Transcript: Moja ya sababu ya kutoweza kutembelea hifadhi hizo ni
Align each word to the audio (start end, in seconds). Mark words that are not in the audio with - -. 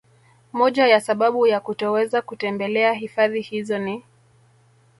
Moja 0.53 0.87
ya 0.87 1.01
sababu 1.01 1.47
ya 1.47 1.59
kutoweza 1.59 2.21
kutembelea 2.21 2.93
hifadhi 2.93 3.41
hizo 3.41 3.77
ni 3.77 4.03